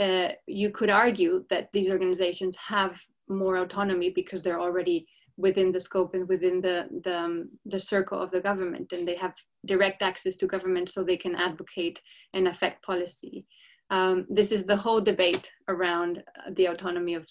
[0.00, 5.80] uh, you could argue that these organizations have more autonomy because they're already within the
[5.80, 9.34] scope and within the the, um, the circle of the government, and they have
[9.66, 12.00] direct access to government, so they can advocate
[12.34, 13.46] and affect policy.
[13.90, 17.26] Um, this is the whole debate around the autonomy of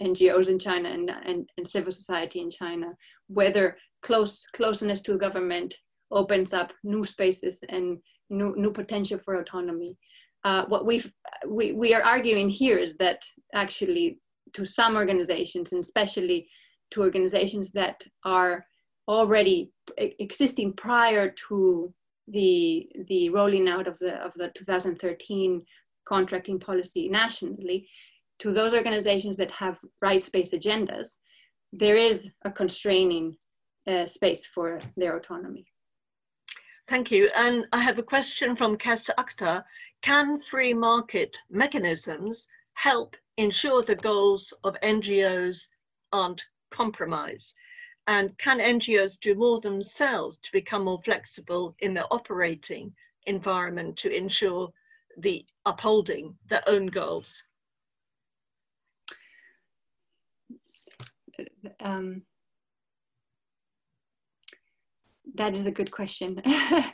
[0.00, 2.88] NGOs in China and, and, and civil society in China,
[3.28, 5.72] whether close closeness to government
[6.10, 7.98] opens up new spaces and
[8.30, 9.96] new, new potential for autonomy.
[10.44, 11.12] Uh, what we've,
[11.46, 13.22] we, we are arguing here is that
[13.54, 14.18] actually
[14.52, 16.48] to some organizations and especially
[16.90, 18.64] to organizations that are
[19.08, 21.92] already existing prior to
[22.28, 25.62] the the rolling out of the of the 2013
[26.06, 27.88] contracting policy nationally
[28.38, 31.16] to those organizations that have rights-based agendas
[31.72, 33.36] there is a constraining
[33.86, 35.64] uh, space for their autonomy
[36.90, 37.30] Thank you.
[37.36, 39.62] And I have a question from Kester Akhtar.
[40.02, 45.68] Can free market mechanisms help ensure the goals of NGOs
[46.12, 47.54] aren't compromised?
[48.08, 52.92] And can NGOs do more themselves to become more flexible in their operating
[53.26, 54.72] environment to ensure
[55.16, 57.44] the upholding their own goals?
[61.78, 62.22] Um,
[65.34, 66.40] that is a good question.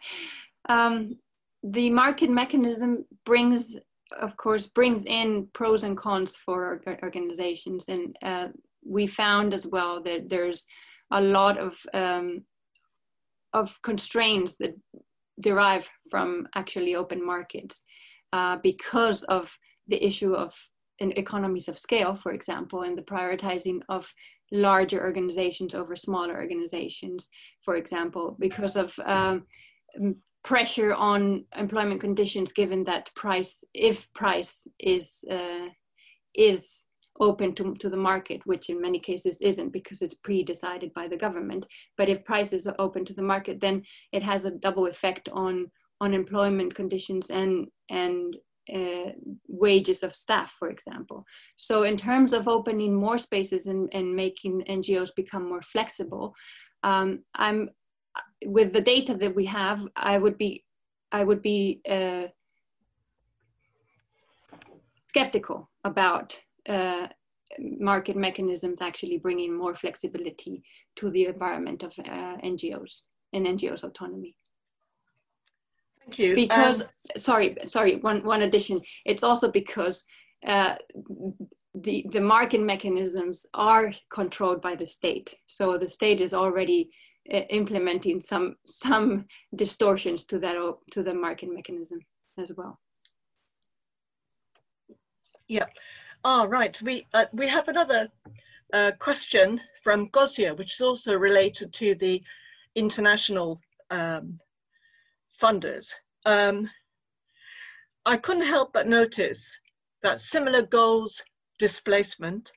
[0.69, 1.17] um,
[1.63, 3.79] the market mechanism brings
[4.13, 7.87] of course, brings in pros and cons for organizations.
[7.89, 8.49] And uh,
[8.85, 10.67] we found as well that there's
[11.11, 12.45] a lot of um,
[13.53, 14.77] of constraints that
[15.41, 17.85] derive from actually open markets
[18.33, 19.57] uh, because of
[19.89, 20.53] the issue of
[21.01, 24.13] economies of scale, for example, and the prioritizing of
[24.53, 27.29] larger organizations over smaller organizations,
[27.63, 29.47] for example, because of um,
[30.43, 35.69] pressure on employment conditions, given that price, if price is uh,
[36.35, 36.87] is
[37.19, 41.17] open to, to the market, which in many cases isn't because it's pre-decided by the
[41.17, 41.67] government.
[41.97, 43.83] But if prices are open to the market, then
[44.13, 48.37] it has a double effect on on employment conditions and and
[48.75, 49.13] uh,
[49.49, 51.25] wages of staff, for example.
[51.57, 56.35] So in terms of opening more spaces and, and making NGOs become more flexible,
[56.83, 57.69] um, I'm
[58.45, 60.65] with the data that we have, I would be
[61.13, 62.27] I would be uh,
[65.09, 67.07] skeptical about uh,
[67.59, 70.63] market mechanisms actually bringing more flexibility
[70.97, 73.03] to the environment of uh, NGOs
[73.33, 74.37] and NGOs autonomy.
[76.07, 76.35] Thank you.
[76.35, 78.81] Because, um, sorry, sorry, one, one addition.
[79.05, 80.05] It's also because
[80.47, 80.77] uh,
[81.75, 85.35] the, the market mechanisms are controlled by the state.
[85.47, 86.91] So the state is already
[87.33, 90.57] uh, implementing some, some distortions to that,
[90.93, 91.99] to the market mechanism
[92.39, 92.79] as well.
[95.49, 95.67] Yeah.
[96.25, 96.81] Ah, right.
[96.83, 98.09] We uh, we have another
[98.73, 102.21] uh, question from Gosia, which is also related to the
[102.75, 104.41] international um,
[105.41, 105.95] funders.
[106.25, 106.71] Um,
[108.05, 109.59] I couldn't help but notice
[110.03, 111.23] that similar goals
[111.59, 112.53] displacement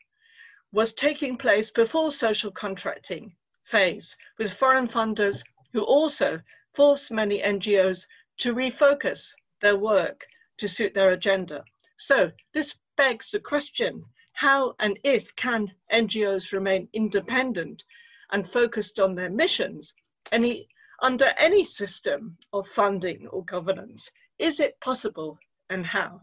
[0.72, 6.39] was taking place before social contracting phase with foreign funders who also
[6.74, 8.06] forced many NGOs
[8.38, 10.26] to refocus their work
[10.58, 11.63] to suit their agenda.
[11.98, 17.84] So this begs the question, how and if can NGOs remain independent
[18.32, 19.94] and focused on their missions
[20.32, 20.68] any,
[21.01, 24.09] under any system of funding or governance?
[24.38, 25.38] Is it possible
[25.69, 26.21] and how?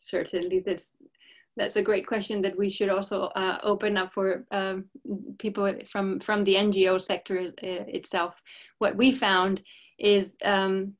[0.00, 0.94] Certainly, that's,
[1.56, 4.84] that's a great question that we should also uh, open up for um,
[5.38, 8.40] people from, from the NGO sector uh, itself.
[8.78, 9.62] What we found
[9.98, 10.94] is um,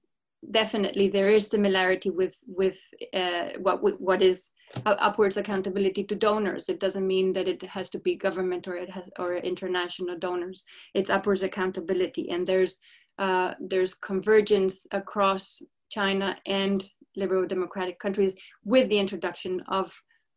[0.51, 2.79] definitely there is similarity with with
[3.14, 4.51] uh, what what is
[4.85, 6.69] upwards accountability to donors.
[6.69, 10.65] It doesn't mean that it has to be government or it has, or international donors.
[10.95, 12.79] It's upwards accountability, and there's
[13.19, 19.93] uh, there's convergence across China and liberal democratic countries with the introduction of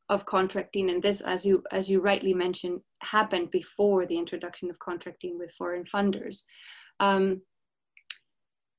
[0.08, 4.80] of contracting and this as you as you rightly mentioned happened before the introduction of
[4.80, 6.44] contracting with foreign funders
[7.00, 7.42] um,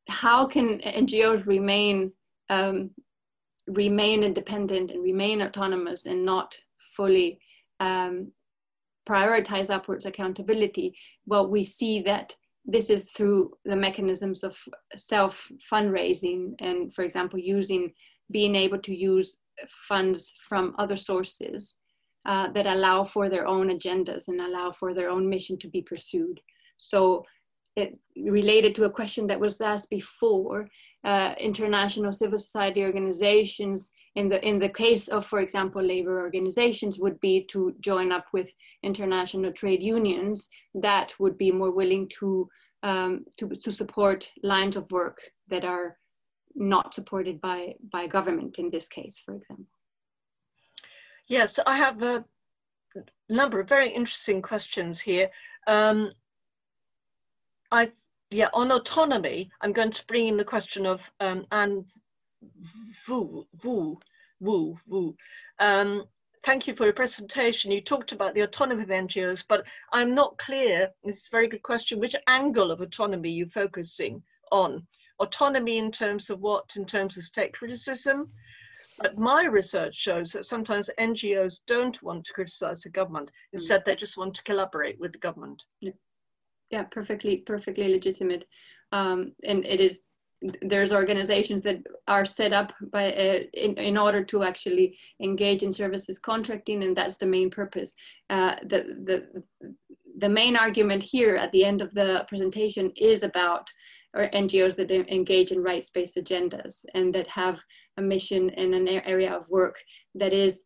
[0.08, 2.12] how can NGOs remain
[2.48, 2.90] um,
[3.66, 6.56] remain independent and remain autonomous and not
[6.96, 7.38] fully
[7.80, 8.32] um,
[9.08, 10.94] prioritize upwards accountability?
[11.26, 14.58] Well, we see that this is through the mechanisms of
[14.94, 17.92] self fundraising and, for example, using
[18.30, 19.38] being able to use
[19.88, 21.76] funds from other sources
[22.26, 25.82] uh, that allow for their own agendas and allow for their own mission to be
[25.82, 26.40] pursued.
[26.76, 27.24] So
[27.76, 30.68] it related to a question that was asked before
[31.04, 36.98] uh, international civil society organizations in the in the case of for example labor organizations
[36.98, 38.50] would be to join up with
[38.82, 42.48] international trade unions that would be more willing to
[42.82, 45.96] um, to, to support lines of work that are
[46.56, 49.66] not supported by by government in this case for example.
[51.28, 52.24] Yes i have a
[53.28, 55.30] number of very interesting questions here.
[55.66, 56.10] Um,
[57.72, 57.90] I
[58.30, 59.50] yeah on autonomy.
[59.60, 61.84] I'm going to bring in the question of um, Anne
[63.06, 63.98] Vu Vu
[64.40, 65.16] Wu Wu.
[65.58, 66.04] Um,
[66.42, 67.70] thank you for your presentation.
[67.70, 70.90] You talked about the autonomy of NGOs, but I'm not clear.
[71.04, 72.00] This is a very good question.
[72.00, 74.86] Which angle of autonomy you focusing on?
[75.20, 76.72] Autonomy in terms of what?
[76.76, 78.32] In terms of state criticism?
[78.98, 83.30] But my research shows that sometimes NGOs don't want to criticize the government.
[83.52, 85.62] Instead, they just want to collaborate with the government.
[85.80, 85.92] Yeah
[86.70, 88.46] yeah perfectly perfectly legitimate.
[88.92, 90.08] Um, and it is
[90.62, 95.72] there's organizations that are set up by uh, in, in order to actually engage in
[95.72, 97.94] services contracting and that's the main purpose.
[98.30, 99.42] Uh, the, the
[100.18, 103.68] the main argument here at the end of the presentation is about
[104.16, 107.62] NGOs that engage in rights-based agendas and that have
[107.96, 109.76] a mission in an area of work
[110.14, 110.64] that is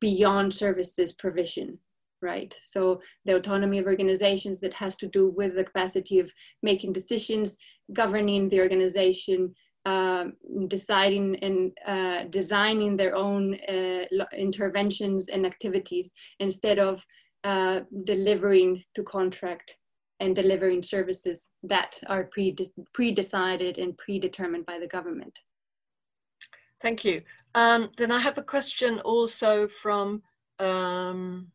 [0.00, 1.78] beyond services provision
[2.22, 2.54] right?
[2.58, 7.56] So the autonomy of organizations that has to do with the capacity of making decisions,
[7.92, 9.54] governing the organization,
[9.86, 10.26] uh,
[10.68, 14.04] deciding and uh, designing their own uh,
[14.36, 17.04] interventions and activities instead of
[17.44, 19.76] uh, delivering to contract
[20.20, 22.54] and delivering services that are pre,
[22.92, 23.16] pre
[23.78, 25.38] and predetermined by the government.
[26.82, 27.22] Thank you.
[27.54, 30.22] Um, then I have a question also from
[30.58, 31.48] um,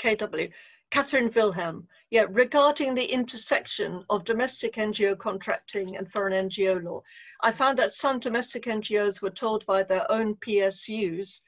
[0.00, 0.50] KW.
[0.90, 7.02] Katherine Wilhelm, yeah, regarding the intersection of domestic NGO contracting and foreign NGO law,
[7.42, 11.42] I found that some domestic NGOs were told by their own PSUs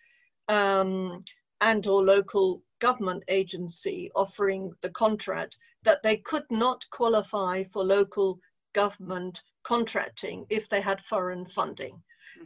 [0.48, 1.24] um,
[1.60, 8.38] and or local government agency offering the contract that they could not qualify for local
[8.74, 12.00] government contracting if they had foreign funding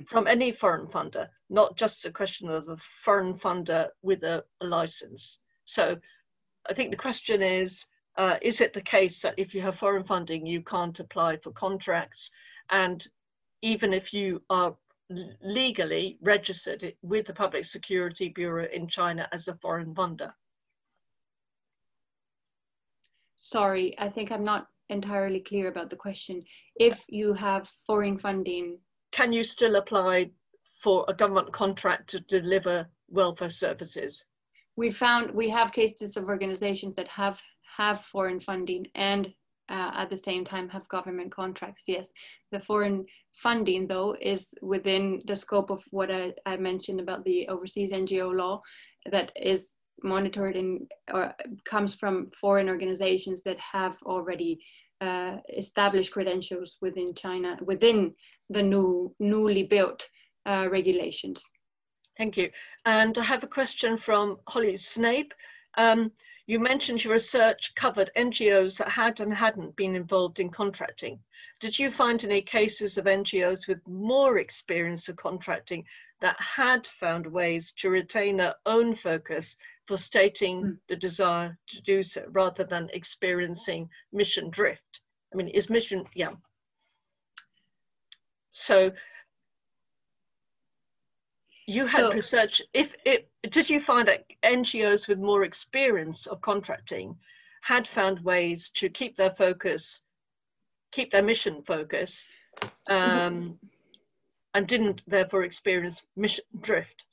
[0.07, 4.66] from any foreign funder, not just a question of a foreign funder with a, a
[4.66, 5.40] license.
[5.66, 5.98] So
[6.68, 7.84] I think the question is,
[8.16, 11.52] uh, is it the case that if you have foreign funding, you can't apply for
[11.52, 12.30] contracts?
[12.70, 13.06] And
[13.60, 14.74] even if you are
[15.42, 20.32] legally registered with the Public Security Bureau in China as a foreign funder?
[23.38, 26.42] Sorry, I think I'm not entirely clear about the question.
[26.80, 28.78] If you have foreign funding,
[29.12, 30.30] can you still apply
[30.82, 34.24] for a government contract to deliver welfare services?
[34.77, 37.41] We found we have cases of organizations that have
[37.77, 39.33] have foreign funding and
[39.68, 41.85] uh, at the same time have government contracts.
[41.89, 42.12] Yes,
[42.53, 47.49] the foreign funding though is within the scope of what I, I mentioned about the
[47.49, 48.62] overseas NGO law
[49.11, 49.72] that is
[50.03, 54.61] monitored and or comes from foreign organizations that have already
[55.01, 58.14] uh, established credentials within China within
[58.51, 60.07] the new newly built
[60.47, 61.43] uh, regulations.
[62.16, 62.50] Thank you.
[62.84, 65.34] And I have a question from Holly Snape.
[65.76, 66.12] Um,
[66.46, 71.18] you mentioned your research covered NGOs that had and hadn't been involved in contracting.
[71.58, 75.84] Did you find any cases of NGOs with more experience of contracting
[76.20, 79.56] that had found ways to retain their own focus
[79.86, 80.78] for stating mm.
[80.88, 85.00] the desire to do so rather than experiencing mission drift?
[85.32, 86.32] I mean, is mission, yeah.
[88.52, 88.92] So
[91.66, 92.62] you had so, research.
[92.72, 97.16] If it did, you find that NGOs with more experience of contracting
[97.62, 100.02] had found ways to keep their focus,
[100.92, 102.24] keep their mission focus,
[102.86, 103.58] um,
[104.54, 107.04] and didn't therefore experience mission drift.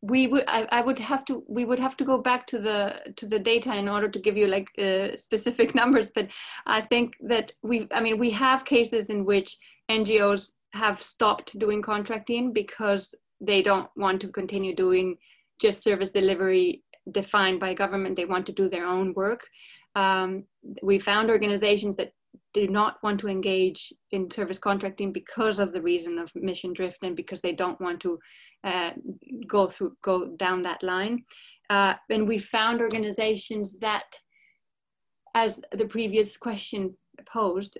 [0.00, 0.44] We would.
[0.46, 1.44] I, I, would have to.
[1.48, 4.36] We would have to go back to the to the data in order to give
[4.36, 6.12] you like uh, specific numbers.
[6.14, 6.28] But
[6.64, 7.86] I think that we.
[7.92, 9.58] I mean, we have cases in which
[9.90, 13.14] NGOs have stopped doing contracting because
[13.46, 15.16] they don't want to continue doing
[15.60, 18.16] just service delivery defined by government.
[18.16, 19.46] They want to do their own work.
[19.94, 20.44] Um,
[20.82, 22.12] we found organizations that
[22.52, 27.02] do not want to engage in service contracting because of the reason of mission drift
[27.02, 28.18] and because they don't want to
[28.62, 28.90] uh,
[29.46, 31.24] go through go down that line.
[31.70, 34.04] Uh, and we found organizations that,
[35.34, 36.94] as the previous question
[37.26, 37.78] posed,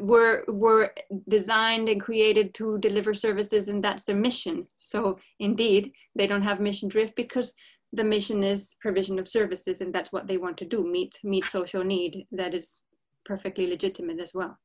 [0.00, 0.92] were were
[1.28, 4.66] designed and created to deliver services and that's their mission.
[4.76, 7.54] So indeed they don't have mission drift because
[7.92, 11.46] the mission is provision of services and that's what they want to do meet meet
[11.46, 12.82] social need that is
[13.24, 14.58] perfectly legitimate as well.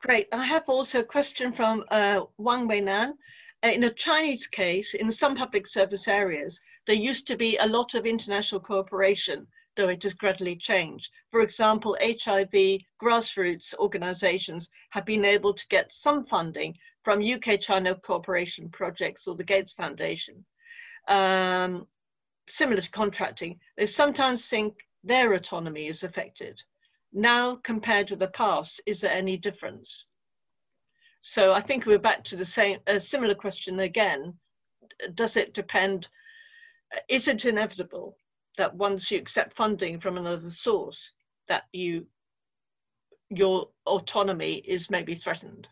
[0.00, 0.28] Great.
[0.32, 3.12] I have also a question from uh, wang weinan
[3.64, 7.66] uh, in a chinese case in some public service areas there used to be a
[7.66, 9.46] lot of international cooperation
[9.76, 11.12] though it has gradually changed.
[11.30, 18.68] For example, HIV grassroots organizations have been able to get some funding from UK-China cooperation
[18.70, 20.44] projects or the Gates Foundation.
[21.08, 21.86] Um,
[22.48, 24.74] similar to contracting, they sometimes think
[25.04, 26.60] their autonomy is affected.
[27.12, 30.06] Now, compared to the past, is there any difference?
[31.22, 34.34] So I think we're back to the same, a similar question again.
[35.14, 36.08] Does it depend,
[37.08, 38.16] is it inevitable
[38.56, 41.12] that once you accept funding from another source,
[41.48, 42.06] that you
[43.30, 45.66] your autonomy is maybe threatened.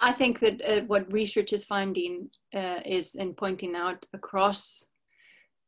[0.00, 4.86] I think that uh, what research is finding uh, is in pointing out across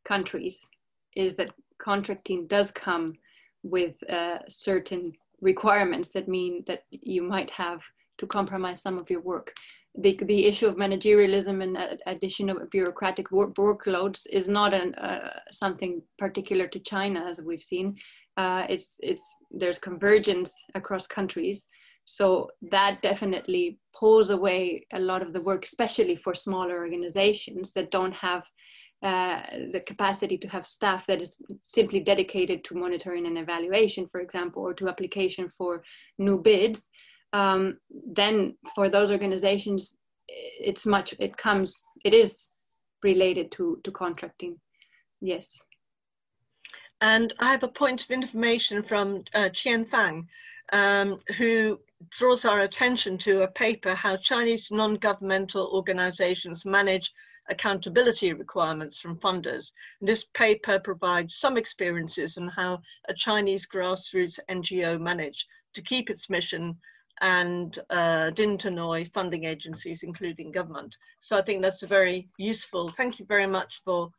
[0.05, 0.69] countries
[1.17, 3.15] is that contracting does come
[3.63, 7.83] with uh, certain requirements that mean that you might have
[8.19, 9.55] to compromise some of your work
[9.95, 15.29] the, the issue of managerialism and addition of bureaucratic work, workloads is not an, uh,
[15.51, 17.97] something particular to China, as we've seen.
[18.37, 21.67] Uh, it's, it's, there's convergence across countries.
[22.05, 27.91] So that definitely pulls away a lot of the work, especially for smaller organizations that
[27.91, 28.49] don't have
[29.03, 34.21] uh, the capacity to have staff that is simply dedicated to monitoring and evaluation, for
[34.21, 35.83] example, or to application for
[36.19, 36.89] new bids,
[37.33, 42.51] um, then for those organizations, it's much, it comes, it is
[43.03, 44.59] related to, to contracting.
[45.21, 45.63] Yes.
[47.01, 50.29] And I have a point of information from uh, Qian Fang,
[50.73, 51.81] um, who
[52.11, 57.11] draws our attention to a paper, How Chinese Non-Governmental Organizations Manage
[57.49, 59.73] Accountability Requirements from Funders.
[60.01, 66.09] And this paper provides some experiences on how a Chinese grassroots NGO managed to keep
[66.09, 66.79] its mission
[67.21, 70.97] and uh, didn't annoy funding agencies, including government.
[71.21, 74.11] So I think that's a very useful, thank you very much for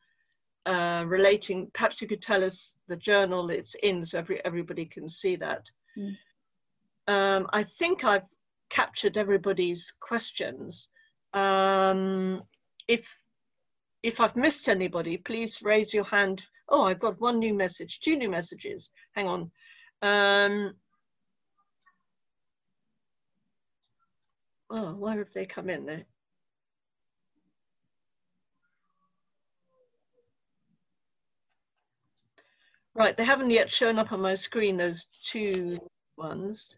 [0.65, 5.09] uh, relating, perhaps you could tell us the journal it's in so every, everybody can
[5.09, 5.63] see that.
[5.97, 6.17] Mm.
[7.07, 8.27] Um, I think I've
[8.69, 10.89] captured everybody's questions.
[11.33, 12.43] Um,
[12.87, 13.11] if
[14.03, 16.45] if I've missed anybody, please raise your hand.
[16.67, 18.89] Oh, I've got one new message, two new messages.
[19.15, 19.51] Hang on.
[20.01, 20.73] Um,
[24.73, 26.03] oh, why have they come in there?
[32.95, 35.77] Right, they haven't yet shown up on my screen, those two
[36.17, 36.75] ones.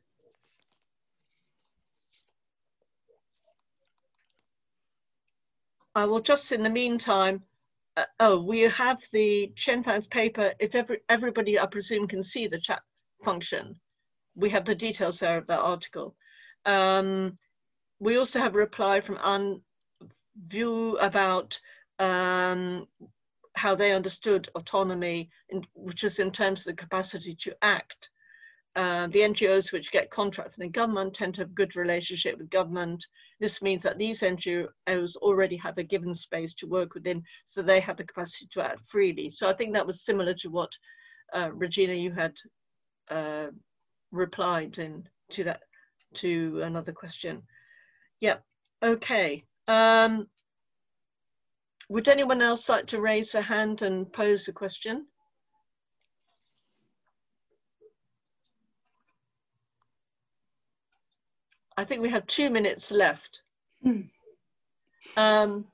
[5.94, 7.42] I will just in the meantime,
[7.96, 10.54] uh, oh, we have the Qianfang's paper.
[10.60, 12.82] If every, everybody, I presume, can see the chat
[13.24, 13.80] function,
[14.36, 16.16] we have the details there of that article.
[16.66, 17.38] Um,
[18.00, 19.62] we also have a reply from An
[20.48, 21.60] View about
[22.00, 22.88] um,
[23.54, 28.10] how they understood autonomy, in, which is in terms of the capacity to act.
[28.76, 32.50] Uh, the NGOs which get contract from the government tend to have good relationship with
[32.50, 33.06] government.
[33.40, 37.80] This means that these NGOs already have a given space to work within, so they
[37.80, 39.30] have the capacity to act freely.
[39.30, 40.72] So I think that was similar to what
[41.34, 42.34] uh, Regina you had
[43.10, 43.48] uh,
[44.12, 45.62] replied in to that
[46.16, 47.42] to another question.
[48.22, 48.44] Yep.
[48.84, 49.44] Okay.
[49.68, 50.28] Um,
[51.90, 55.08] would anyone else like to raise a hand and pose a question?
[61.78, 63.42] I think we have two minutes left.
[63.86, 64.10] Mm.
[65.18, 65.66] Um,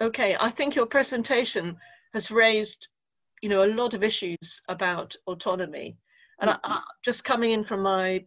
[0.00, 1.76] okay, I think your presentation
[2.12, 2.88] has raised,
[3.40, 5.96] you know, a lot of issues about autonomy.
[6.40, 8.24] And I, I, just coming in from my,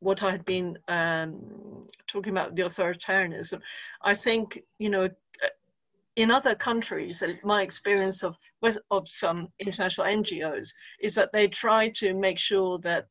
[0.00, 3.60] what I had been um, talking about the authoritarianism,
[4.02, 5.08] I think, you know,
[6.16, 8.36] in other countries, my experience of
[8.90, 10.70] of some international NGOs
[11.00, 13.06] is that they try to make sure that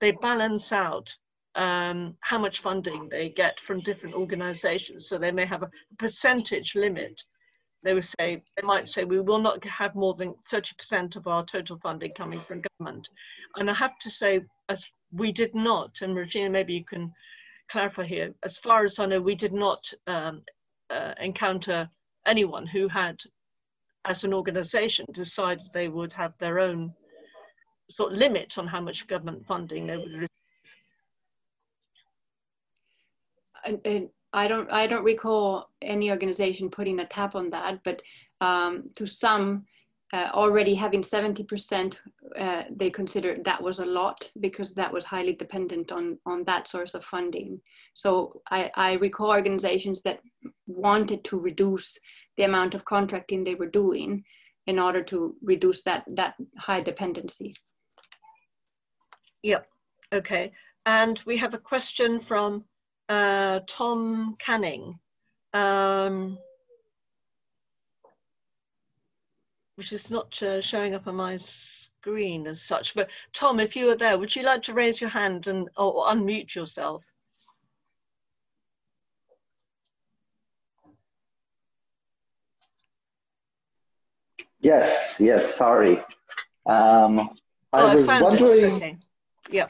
[0.00, 1.14] they balance out
[1.54, 5.08] um, how much funding they get from different organizations.
[5.08, 7.22] So they may have a percentage limit.
[7.84, 11.44] They would say they might say we will not have more than 30% of our
[11.44, 13.08] total funding coming from government.
[13.56, 17.12] And I have to say, as we did not, and Regina, maybe you can
[17.70, 18.34] clarify here.
[18.42, 20.42] As far as I know, we did not um,
[20.90, 21.88] uh, encounter
[22.26, 23.18] anyone who had,
[24.04, 26.92] as an organization, decided they would have their own
[27.90, 30.28] sort of limit on how much government funding they would receive.
[33.64, 38.02] And, and I don't, I don't recall any organization putting a tap on that, but
[38.40, 39.66] um, to some,
[40.12, 41.96] uh, already having 70%,
[42.38, 46.68] uh, they considered that was a lot because that was highly dependent on, on that
[46.68, 47.60] source of funding.
[47.94, 50.20] So I, I recall organizations that
[50.66, 51.98] wanted to reduce
[52.36, 54.22] the amount of contracting they were doing
[54.66, 57.54] in order to reduce that, that high dependency.
[59.42, 59.66] Yep,
[60.12, 60.52] okay.
[60.84, 62.64] And we have a question from
[63.08, 64.98] uh, Tom Canning.
[65.54, 66.38] Um,
[69.76, 72.94] which is not uh, showing up on my screen as such.
[72.94, 76.06] But Tom, if you were there, would you like to raise your hand and or
[76.06, 77.04] unmute yourself?
[84.60, 86.02] Yes, yes, sorry.
[86.66, 87.36] Um,
[87.72, 88.74] I oh, was I wondering.
[88.74, 88.96] Okay.
[89.50, 89.68] Yeah.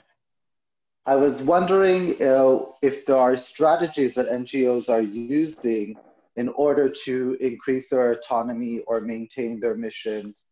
[1.07, 5.97] I was wondering uh, if there are strategies that NGOs are using
[6.37, 10.43] in order to increase their autonomy or maintain their missions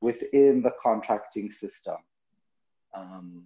[0.00, 1.96] within the contracting system.
[2.94, 3.44] Um,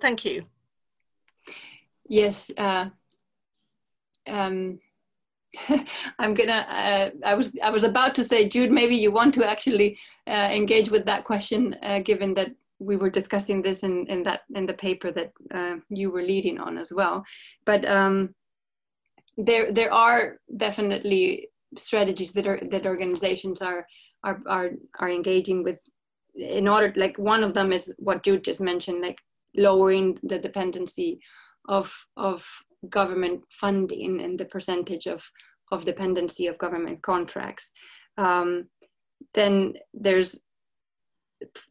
[0.00, 0.44] Thank you.
[2.08, 2.50] Yes.
[2.56, 2.86] Uh,
[4.26, 4.80] um,
[6.18, 6.64] I'm gonna.
[6.68, 7.58] Uh, I was.
[7.62, 8.70] I was about to say, Jude.
[8.70, 13.10] Maybe you want to actually uh, engage with that question, uh, given that we were
[13.10, 16.92] discussing this in, in that in the paper that uh, you were leading on as
[16.92, 17.24] well.
[17.64, 18.34] But um,
[19.36, 23.86] there there are definitely strategies that are that organizations are
[24.24, 25.80] are are, are engaging with
[26.34, 29.20] in order like one of them is what Jude just mentioned like
[29.56, 31.20] lowering the dependency
[31.68, 32.46] of of
[32.88, 35.30] government funding and the percentage of
[35.70, 37.72] of dependency of government contracts.
[38.16, 38.68] Um,
[39.34, 40.40] then there's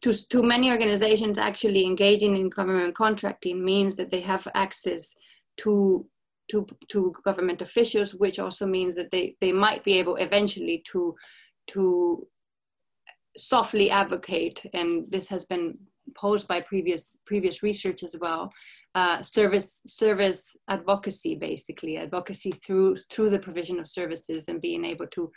[0.00, 5.14] too, too many organizations actually engaging in government contracting means that they have access
[5.58, 6.06] to
[6.50, 11.14] to, to government officials, which also means that they, they might be able eventually to
[11.68, 12.26] to
[13.36, 15.78] softly advocate, and this has been
[16.16, 18.52] posed by previous previous research as well.
[18.94, 25.06] Uh, service service advocacy, basically advocacy through through the provision of services and being able
[25.06, 25.30] to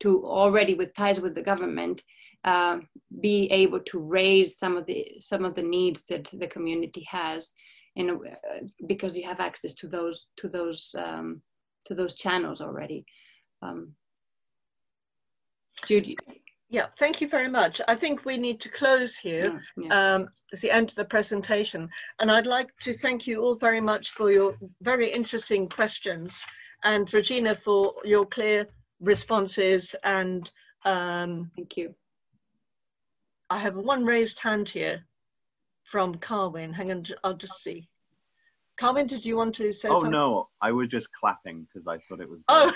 [0.00, 2.02] to already with ties with the government
[2.44, 2.78] uh,
[3.20, 7.54] be able to raise some of the some of the needs that the community has
[7.96, 8.16] in a,
[8.86, 11.42] because you have access to those to those um,
[11.86, 13.04] to those channels already.
[13.62, 13.92] Um,
[15.86, 16.16] Judy.
[16.72, 17.80] Yeah, thank you very much.
[17.88, 19.60] I think we need to close here.
[19.76, 20.14] Yeah, yeah.
[20.14, 21.88] Um, it's the end of the presentation.
[22.20, 26.40] And I'd like to thank you all very much for your very interesting questions
[26.84, 28.68] and Regina for your clear
[29.00, 30.50] responses and
[30.84, 31.94] um, thank you.
[33.50, 35.04] I have one raised hand here
[35.90, 36.72] from Carwin.
[36.72, 37.88] Hang on, I'll just see.
[38.78, 40.12] Carwin, did you want to say oh, something?
[40.12, 42.38] no, I was just clapping because I thought it was.
[42.48, 42.72] Oh,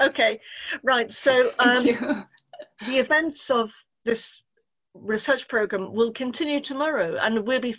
[0.00, 0.40] okay,
[0.82, 1.12] right.
[1.12, 3.72] So um, the events of
[4.04, 4.42] this
[4.94, 7.76] research program will continue tomorrow and we'll be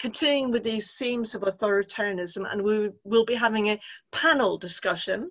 [0.00, 3.80] continuing with these themes of authoritarianism and we will be having a
[4.10, 5.30] panel discussion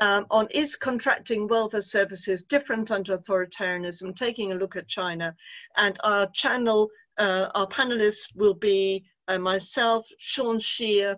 [0.00, 5.34] um, on is contracting welfare services different under authoritarianism, taking a look at China.
[5.76, 6.88] And our channel
[7.20, 11.14] uh, our panelists will be uh, myself, Shawn Shieh,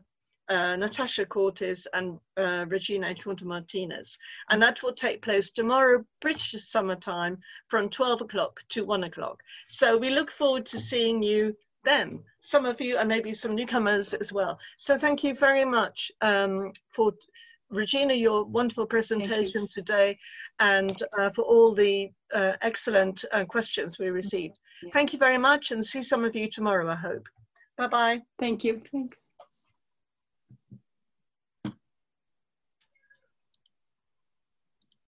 [0.49, 4.19] uh, Natasha Cortes and uh, Regina Enjuto Martinez.
[4.51, 7.39] And that will take place tomorrow, British summertime,
[7.69, 9.41] from 12 o'clock to 1 o'clock.
[9.69, 12.21] So we look forward to seeing you then.
[12.41, 14.59] Some of you and maybe some newcomers as well.
[14.77, 17.13] So thank you very much um, for
[17.71, 20.19] Regina, your wonderful presentation today
[20.61, 24.59] and uh, for all the uh, excellent uh, questions we received.
[24.93, 27.29] Thank you very much and see some of you tomorrow, I hope.
[27.77, 28.21] Bye-bye.
[28.39, 28.83] Thank you.
[28.91, 29.27] Thanks.